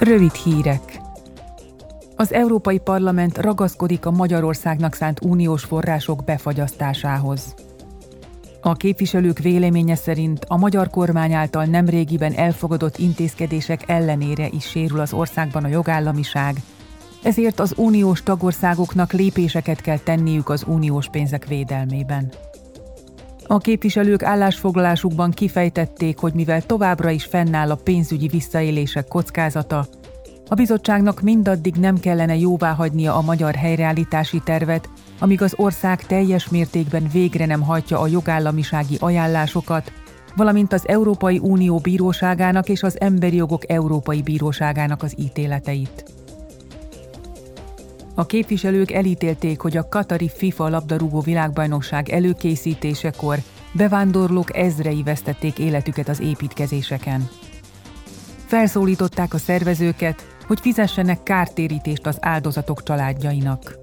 [0.00, 1.00] Rövid hírek.
[2.16, 7.54] Az Európai Parlament ragaszkodik a Magyarországnak szánt uniós források befagyasztásához.
[8.60, 15.12] A képviselők véleménye szerint a magyar kormány által nemrégiben elfogadott intézkedések ellenére is sérül az
[15.12, 16.56] országban a jogállamiság,
[17.22, 22.32] ezért az uniós tagországoknak lépéseket kell tenniük az uniós pénzek védelmében.
[23.50, 29.86] A képviselők állásfoglalásukban kifejtették, hogy mivel továbbra is fennáll a pénzügyi visszaélések kockázata,
[30.48, 37.08] a bizottságnak mindaddig nem kellene jóváhagynia a magyar helyreállítási tervet, amíg az ország teljes mértékben
[37.12, 39.92] végre nem hajtja a jogállamisági ajánlásokat,
[40.36, 46.04] valamint az Európai Unió Bíróságának és az Emberi Jogok Európai Bíróságának az ítéleteit.
[48.18, 53.38] A képviselők elítélték, hogy a Katari FIFA labdarúgó világbajnokság előkészítésekor
[53.72, 57.28] bevándorlók ezrei vesztették életüket az építkezéseken.
[58.46, 63.78] Felszólították a szervezőket, hogy fizessenek kártérítést az áldozatok családjainak.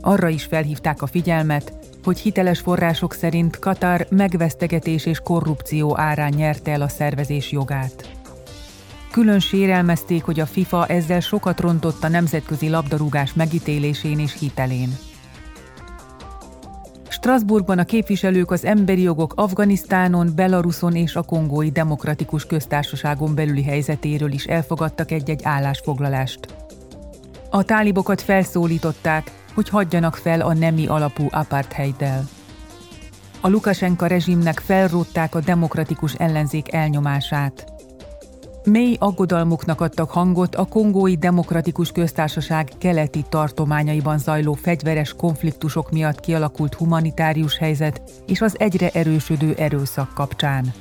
[0.00, 1.72] Arra is felhívták a figyelmet,
[2.04, 8.17] hogy hiteles források szerint Katar megvesztegetés és korrupció árán nyerte el a szervezés jogát.
[9.10, 14.96] Külön sérelmezték, hogy a FIFA ezzel sokat rontott a nemzetközi labdarúgás megítélésén és hitelén.
[17.08, 24.32] Strasbourgban a képviselők az emberi jogok Afganisztánon, Belaruson és a Kongói Demokratikus Köztársaságon belüli helyzetéről
[24.32, 26.54] is elfogadtak egy-egy állásfoglalást.
[27.50, 32.28] A tálibokat felszólították, hogy hagyjanak fel a nemi alapú apartheiddel.
[33.40, 37.77] A Lukasenka rezsimnek felrótták a demokratikus ellenzék elnyomását.
[38.70, 46.74] Mély aggodalmuknak adtak hangot a Kongói Demokratikus Köztársaság keleti tartományaiban zajló fegyveres konfliktusok miatt kialakult
[46.74, 50.72] humanitárius helyzet és az egyre erősödő erőszak kapcsán.